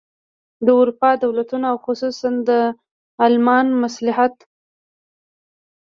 د 0.65 0.67
اروپا 0.79 1.09
د 1.15 1.19
دولتونو 1.23 1.65
او 1.71 1.77
خصوصاً 1.85 2.31
د 2.49 2.51
المان 3.25 3.67
مصلحت. 3.83 4.35